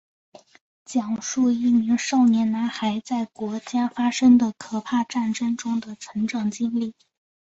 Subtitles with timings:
[0.83, 6.95] 讲述一名少年男孩在国家发生的可怕战争中的成长经历。